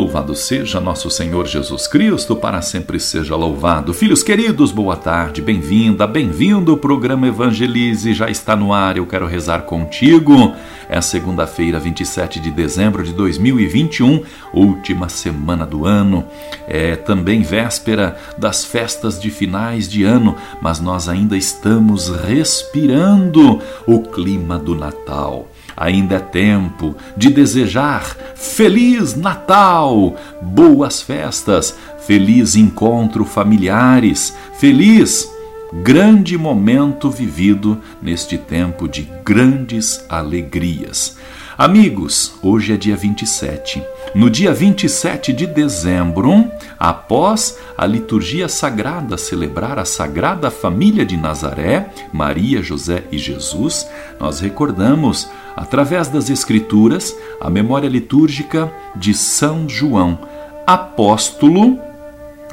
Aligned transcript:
Louvado 0.00 0.34
seja 0.34 0.80
nosso 0.80 1.10
Senhor 1.10 1.46
Jesus 1.46 1.86
Cristo, 1.86 2.34
para 2.34 2.62
sempre 2.62 2.98
seja 2.98 3.36
louvado. 3.36 3.92
Filhos 3.92 4.22
queridos, 4.22 4.72
boa 4.72 4.96
tarde, 4.96 5.42
bem-vinda, 5.42 6.06
bem-vindo. 6.06 6.72
O 6.72 6.78
programa 6.78 7.28
Evangelize 7.28 8.14
já 8.14 8.30
está 8.30 8.56
no 8.56 8.72
ar. 8.72 8.96
Eu 8.96 9.04
quero 9.04 9.26
rezar 9.26 9.64
contigo. 9.66 10.54
É 10.88 11.02
segunda-feira, 11.02 11.78
27 11.78 12.40
de 12.40 12.50
dezembro 12.50 13.04
de 13.04 13.12
2021, 13.12 14.22
última 14.54 15.10
semana 15.10 15.66
do 15.66 15.84
ano. 15.84 16.24
É 16.66 16.96
também 16.96 17.42
véspera 17.42 18.16
das 18.38 18.64
festas 18.64 19.20
de 19.20 19.30
finais 19.30 19.86
de 19.86 20.02
ano, 20.02 20.34
mas 20.62 20.80
nós 20.80 21.10
ainda 21.10 21.36
estamos 21.36 22.08
respirando 22.08 23.60
o 23.86 24.00
clima 24.00 24.58
do 24.58 24.74
Natal. 24.74 25.46
Ainda 25.80 26.16
é 26.16 26.18
tempo 26.18 26.94
de 27.16 27.30
desejar 27.30 28.14
Feliz 28.34 29.16
Natal, 29.16 30.14
boas 30.42 31.00
festas, 31.00 31.74
feliz 32.06 32.54
encontro 32.54 33.24
familiares, 33.24 34.36
feliz 34.58 35.26
grande 35.72 36.36
momento 36.36 37.10
vivido 37.10 37.80
neste 38.02 38.36
tempo 38.36 38.86
de 38.86 39.08
grandes 39.24 40.04
alegrias. 40.06 41.16
Amigos, 41.56 42.34
hoje 42.42 42.74
é 42.74 42.76
dia 42.76 42.96
27. 42.96 43.82
No 44.12 44.28
dia 44.28 44.52
27 44.52 45.32
de 45.32 45.46
dezembro, 45.46 46.50
após 46.76 47.56
a 47.78 47.86
liturgia 47.86 48.48
sagrada 48.48 49.16
celebrar 49.16 49.78
a 49.78 49.84
Sagrada 49.84 50.50
Família 50.50 51.06
de 51.06 51.16
Nazaré, 51.16 51.90
Maria, 52.12 52.60
José 52.60 53.04
e 53.12 53.18
Jesus, 53.18 53.88
nós 54.18 54.40
recordamos, 54.40 55.30
através 55.54 56.08
das 56.08 56.28
Escrituras, 56.28 57.16
a 57.40 57.48
memória 57.48 57.88
litúrgica 57.88 58.72
de 58.96 59.14
São 59.14 59.68
João, 59.68 60.18
apóstolo 60.66 61.78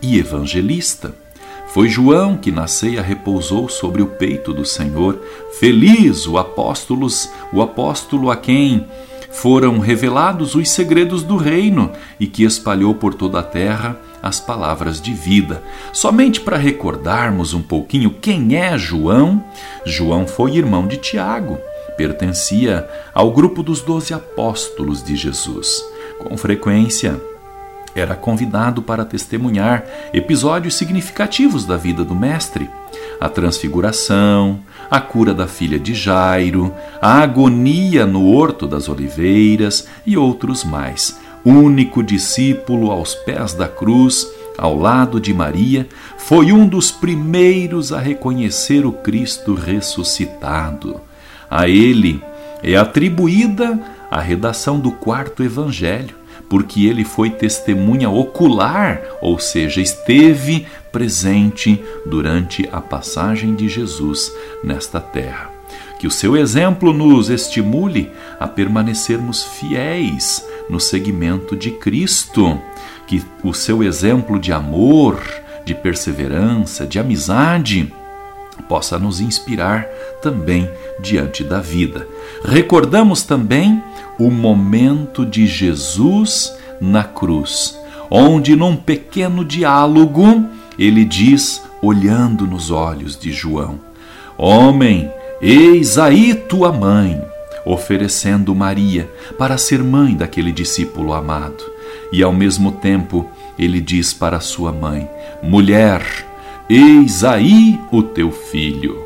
e 0.00 0.18
evangelista. 0.18 1.14
Foi 1.68 1.86
João 1.86 2.34
que 2.34 2.50
na 2.50 2.66
ceia 2.66 3.02
repousou 3.02 3.68
sobre 3.68 4.00
o 4.00 4.06
peito 4.06 4.54
do 4.54 4.64
Senhor. 4.64 5.20
Feliz 5.60 6.26
o 6.26 6.38
apóstolos, 6.38 7.30
o 7.52 7.60
apóstolo 7.60 8.30
a 8.30 8.36
quem 8.36 8.86
foram 9.32 9.78
revelados 9.78 10.54
os 10.54 10.70
segredos 10.70 11.22
do 11.22 11.36
reino 11.36 11.90
e 12.20 12.26
que 12.26 12.44
espalhou 12.44 12.94
por 12.94 13.14
toda 13.14 13.40
a 13.40 13.42
terra 13.42 13.98
as 14.22 14.38
palavras 14.38 15.00
de 15.00 15.12
vida. 15.12 15.62
Somente 15.92 16.40
para 16.40 16.56
recordarmos 16.56 17.52
um 17.54 17.62
pouquinho 17.62 18.10
quem 18.10 18.56
é 18.56 18.78
João, 18.78 19.42
João 19.84 20.26
foi 20.26 20.56
irmão 20.56 20.86
de 20.86 20.96
Tiago, 20.98 21.58
pertencia 21.96 22.88
ao 23.12 23.32
grupo 23.32 23.62
dos 23.62 23.80
doze 23.80 24.14
apóstolos 24.14 25.02
de 25.02 25.16
Jesus. 25.16 25.82
Com 26.20 26.36
frequência, 26.36 27.20
era 27.94 28.14
convidado 28.14 28.82
para 28.82 29.04
testemunhar 29.04 29.84
episódios 30.12 30.74
significativos 30.74 31.64
da 31.64 31.76
vida 31.76 32.04
do 32.04 32.14
Mestre: 32.14 32.68
a 33.20 33.28
transfiguração, 33.28 34.60
a 34.90 35.00
cura 35.00 35.34
da 35.34 35.46
filha 35.46 35.78
de 35.78 35.94
Jairo, 35.94 36.74
a 37.00 37.20
agonia 37.20 38.06
no 38.06 38.26
Horto 38.26 38.66
das 38.66 38.88
Oliveiras 38.88 39.86
e 40.06 40.16
outros 40.16 40.64
mais. 40.64 41.18
Único 41.44 42.02
discípulo 42.02 42.90
aos 42.90 43.14
pés 43.14 43.52
da 43.52 43.66
cruz, 43.66 44.28
ao 44.56 44.78
lado 44.78 45.20
de 45.20 45.34
Maria, 45.34 45.88
foi 46.16 46.52
um 46.52 46.68
dos 46.68 46.90
primeiros 46.92 47.92
a 47.92 47.98
reconhecer 47.98 48.86
o 48.86 48.92
Cristo 48.92 49.54
ressuscitado. 49.54 51.00
A 51.50 51.68
ele 51.68 52.22
é 52.62 52.76
atribuída 52.76 53.78
a 54.08 54.20
redação 54.20 54.78
do 54.78 54.92
quarto 54.92 55.42
evangelho 55.42 56.21
porque 56.52 56.84
ele 56.84 57.02
foi 57.02 57.30
testemunha 57.30 58.10
ocular, 58.10 59.00
ou 59.22 59.38
seja, 59.38 59.80
esteve 59.80 60.66
presente 60.92 61.82
durante 62.04 62.68
a 62.70 62.78
passagem 62.78 63.54
de 63.54 63.70
Jesus 63.70 64.30
nesta 64.62 65.00
terra. 65.00 65.50
Que 65.98 66.06
o 66.06 66.10
seu 66.10 66.36
exemplo 66.36 66.92
nos 66.92 67.30
estimule 67.30 68.10
a 68.38 68.46
permanecermos 68.46 69.42
fiéis 69.42 70.46
no 70.68 70.78
seguimento 70.78 71.56
de 71.56 71.70
Cristo, 71.70 72.60
que 73.06 73.24
o 73.42 73.54
seu 73.54 73.82
exemplo 73.82 74.38
de 74.38 74.52
amor, 74.52 75.22
de 75.64 75.74
perseverança, 75.74 76.86
de 76.86 76.98
amizade, 76.98 77.90
possa 78.68 78.98
nos 78.98 79.22
inspirar 79.22 79.86
também 80.20 80.70
diante 81.00 81.42
da 81.42 81.62
vida. 81.62 82.06
Recordamos 82.44 83.22
também 83.22 83.82
o 84.24 84.30
momento 84.30 85.26
de 85.26 85.48
Jesus 85.48 86.54
na 86.80 87.02
cruz, 87.02 87.76
onde 88.08 88.54
num 88.54 88.76
pequeno 88.76 89.44
diálogo 89.44 90.46
ele 90.78 91.04
diz, 91.04 91.60
olhando 91.82 92.46
nos 92.46 92.70
olhos 92.70 93.18
de 93.18 93.32
João: 93.32 93.80
Homem, 94.38 95.10
eis 95.40 95.98
aí 95.98 96.34
tua 96.34 96.72
mãe, 96.72 97.20
oferecendo 97.66 98.54
Maria 98.54 99.10
para 99.36 99.58
ser 99.58 99.82
mãe 99.82 100.14
daquele 100.14 100.52
discípulo 100.52 101.12
amado. 101.12 101.64
E 102.12 102.22
ao 102.22 102.32
mesmo 102.32 102.70
tempo 102.70 103.28
ele 103.58 103.80
diz 103.80 104.12
para 104.12 104.38
sua 104.38 104.70
mãe: 104.70 105.10
Mulher, 105.42 106.00
eis 106.70 107.24
aí 107.24 107.76
o 107.90 108.04
teu 108.04 108.30
filho. 108.30 109.02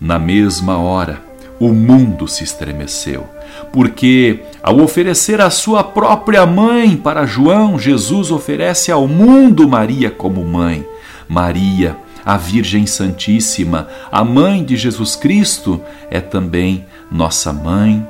Na 0.00 0.18
mesma 0.18 0.78
hora, 0.78 1.22
o 1.60 1.68
mundo 1.74 2.26
se 2.26 2.42
estremeceu, 2.42 3.35
porque 3.72 4.40
ao 4.62 4.80
oferecer 4.80 5.40
a 5.40 5.50
sua 5.50 5.84
própria 5.84 6.44
mãe 6.46 6.96
para 6.96 7.26
João, 7.26 7.78
Jesus 7.78 8.30
oferece 8.30 8.90
ao 8.90 9.06
mundo 9.06 9.68
Maria 9.68 10.10
como 10.10 10.44
mãe. 10.44 10.84
Maria, 11.28 11.96
a 12.24 12.36
Virgem 12.36 12.86
Santíssima, 12.86 13.88
a 14.10 14.24
mãe 14.24 14.64
de 14.64 14.76
Jesus 14.76 15.14
Cristo, 15.14 15.80
é 16.10 16.20
também 16.20 16.84
nossa 17.10 17.52
mãe, 17.52 18.06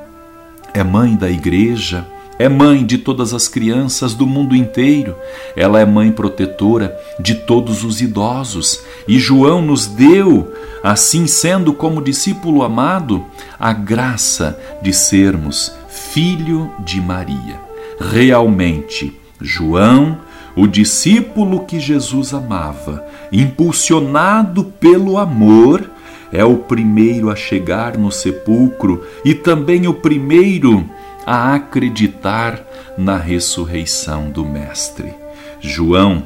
é 0.73 0.83
mãe 0.83 1.15
da 1.15 1.29
Igreja, 1.29 2.05
é 2.39 2.47
mãe 2.47 2.85
de 2.85 2.97
todas 2.97 3.33
as 3.33 3.47
crianças 3.47 4.13
do 4.13 4.27
mundo 4.27 4.55
inteiro. 4.55 5.15
Ela 5.55 5.79
é 5.79 5.85
mãe 5.85 6.11
protetora 6.11 6.97
de 7.19 7.35
todos 7.35 7.83
os 7.83 8.01
idosos. 8.01 8.83
E 9.07 9.17
João 9.17 9.61
nos 9.61 9.87
deu, 9.87 10.53
assim 10.83 11.25
sendo 11.25 11.73
como 11.73 12.01
discípulo 12.01 12.63
amado, 12.63 13.25
a 13.59 13.73
graça 13.73 14.59
de 14.81 14.93
sermos 14.93 15.75
filho 15.87 16.71
de 16.79 17.01
Maria. 17.01 17.59
Realmente, 17.99 19.19
João, 19.41 20.19
o 20.55 20.67
discípulo 20.67 21.65
que 21.65 21.79
Jesus 21.79 22.33
amava, 22.33 23.03
impulsionado 23.31 24.63
pelo 24.63 25.17
amor, 25.17 25.89
é 26.31 26.43
o 26.43 26.57
primeiro 26.57 27.29
a 27.29 27.35
chegar 27.35 27.97
no 27.97 28.11
sepulcro 28.11 29.03
e 29.23 29.33
também 29.33 29.87
o 29.87 29.93
primeiro 29.93 30.87
a 31.27 31.55
acreditar 31.55 32.63
na 32.97 33.17
ressurreição 33.17 34.29
do 34.29 34.45
Mestre. 34.45 35.13
João 35.59 36.25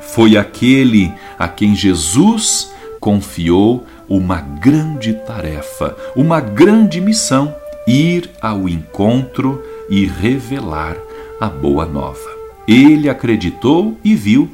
foi 0.00 0.36
aquele 0.36 1.12
a 1.36 1.48
quem 1.48 1.74
Jesus 1.74 2.72
confiou 3.00 3.84
uma 4.08 4.40
grande 4.40 5.14
tarefa, 5.14 5.96
uma 6.14 6.40
grande 6.40 7.00
missão: 7.00 7.52
ir 7.88 8.30
ao 8.40 8.68
encontro 8.68 9.60
e 9.90 10.06
revelar 10.06 10.96
a 11.40 11.48
boa 11.48 11.84
nova. 11.84 12.30
Ele 12.68 13.08
acreditou 13.08 13.98
e 14.04 14.14
viu. 14.14 14.48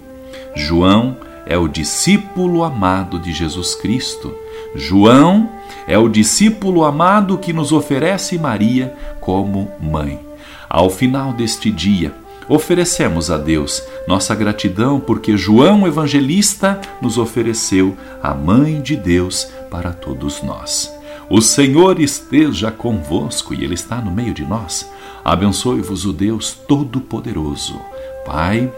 João 0.57 1.17
é 1.45 1.59
o 1.59 1.69
discípulo 1.69 2.65
amado 2.65 3.19
de 3.19 3.33
Jesus 3.33 3.75
Cristo. 3.75 4.35
João 4.75 5.51
é 5.87 5.99
o 5.99 6.09
discípulo 6.09 6.85
amado 6.85 7.39
que 7.39 7.53
nos 7.53 7.73
oferece 7.73 8.39
Maria 8.39 8.95
como 9.21 9.71
mãe. 9.81 10.21
Ao 10.69 10.89
final 10.89 11.33
deste 11.33 11.71
dia, 11.71 12.15
oferecemos 12.49 13.31
a 13.31 13.37
Deus 13.37 13.83
nossa 14.07 14.35
gratidão 14.35 15.01
porque 15.01 15.37
João 15.37 15.87
Evangelista 15.87 16.81
nos 17.03 17.19
ofereceu 17.19 17.97
a 18.23 18.35
Mãe 18.35 18.81
de 18.81 18.97
Deus 18.97 19.49
para 19.71 19.93
todos 19.93 20.43
nós. 20.43 20.93
O 21.29 21.41
Senhor 21.41 22.01
esteja 22.01 22.71
convosco 22.71 23.55
e 23.55 23.63
Ele 23.63 23.75
está 23.75 24.01
no 24.01 24.11
meio 24.11 24.35
de 24.35 24.45
nós. 24.45 24.91
Abençoe-vos 25.25 26.05
o 26.05 26.13
Deus 26.13 26.53
Todo-Poderoso, 26.67 27.81
Pai, 28.27 28.73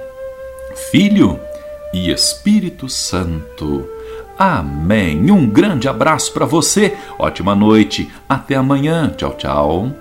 Filho 0.91 1.39
e 1.95 2.11
Espírito 2.11 2.89
Santo. 2.89 3.89
Amém. 4.39 5.31
Um 5.31 5.47
grande 5.47 5.89
abraço 5.89 6.33
para 6.33 6.47
você. 6.47 6.97
Ótima 7.19 7.55
noite. 7.55 8.11
Até 8.29 8.57
amanhã. 8.57 9.13
Tchau, 9.17 9.35
tchau. 9.35 9.93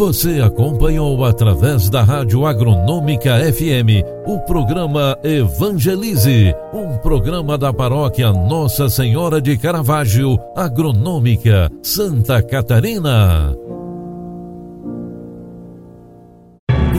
Você 0.00 0.40
acompanhou 0.40 1.22
através 1.26 1.90
da 1.90 2.02
Rádio 2.02 2.46
Agronômica 2.46 3.38
FM 3.52 4.02
o 4.26 4.38
programa 4.40 5.14
Evangelize, 5.22 6.54
um 6.72 6.96
programa 6.96 7.58
da 7.58 7.70
paróquia 7.70 8.32
Nossa 8.32 8.88
Senhora 8.88 9.42
de 9.42 9.58
Caravaggio, 9.58 10.38
Agronômica, 10.56 11.70
Santa 11.82 12.42
Catarina. 12.42 13.54